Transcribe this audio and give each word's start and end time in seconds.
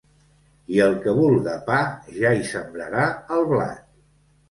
I 0.77 0.81
el 0.85 0.95
que 1.03 1.13
vulga 1.19 1.55
pa, 1.69 1.83
ja 2.17 2.35
hi 2.39 2.43
sembrarà 2.57 3.09
el 3.39 3.51
blat. 3.57 3.89